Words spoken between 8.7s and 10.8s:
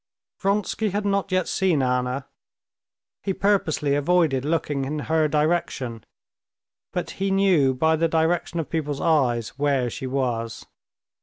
people's eyes where she was.